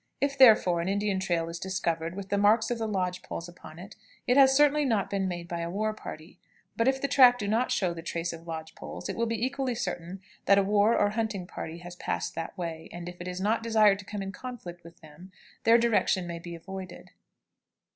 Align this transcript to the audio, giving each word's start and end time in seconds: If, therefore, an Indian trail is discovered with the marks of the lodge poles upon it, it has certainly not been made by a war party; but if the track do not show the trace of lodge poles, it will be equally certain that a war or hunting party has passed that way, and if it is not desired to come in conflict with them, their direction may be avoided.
If, 0.19 0.35
therefore, 0.35 0.81
an 0.81 0.87
Indian 0.89 1.19
trail 1.19 1.47
is 1.47 1.59
discovered 1.59 2.15
with 2.15 2.29
the 2.29 2.37
marks 2.39 2.71
of 2.71 2.79
the 2.79 2.87
lodge 2.87 3.21
poles 3.21 3.47
upon 3.47 3.77
it, 3.77 3.95
it 4.25 4.35
has 4.35 4.57
certainly 4.57 4.83
not 4.83 5.11
been 5.11 5.27
made 5.27 5.47
by 5.47 5.59
a 5.59 5.69
war 5.69 5.93
party; 5.93 6.39
but 6.75 6.87
if 6.87 6.99
the 6.99 7.07
track 7.07 7.37
do 7.37 7.47
not 7.47 7.69
show 7.69 7.93
the 7.93 8.01
trace 8.01 8.33
of 8.33 8.47
lodge 8.47 8.73
poles, 8.73 9.09
it 9.09 9.15
will 9.15 9.27
be 9.27 9.45
equally 9.45 9.75
certain 9.75 10.19
that 10.45 10.57
a 10.57 10.63
war 10.63 10.97
or 10.97 11.11
hunting 11.11 11.45
party 11.45 11.77
has 11.77 11.95
passed 11.97 12.33
that 12.33 12.57
way, 12.57 12.89
and 12.91 13.07
if 13.07 13.21
it 13.21 13.27
is 13.27 13.39
not 13.39 13.61
desired 13.61 13.99
to 13.99 14.05
come 14.05 14.23
in 14.23 14.31
conflict 14.31 14.83
with 14.83 15.01
them, 15.01 15.31
their 15.65 15.77
direction 15.77 16.25
may 16.25 16.39
be 16.39 16.55
avoided. 16.55 17.11